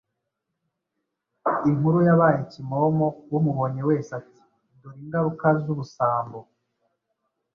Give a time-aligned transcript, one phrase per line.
[1.69, 3.07] inkuru yabaye kimomo
[3.37, 4.39] umubonye wese ati:
[4.81, 6.39] “Dore ingaruka z’ubusambo.”